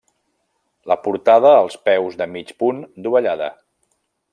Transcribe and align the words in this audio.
La 0.91 0.97
portada 1.03 1.53
als 1.59 1.77
peus 1.91 2.19
de 2.23 2.31
mig 2.35 2.57
punt 2.65 2.81
dovellada. 3.09 3.57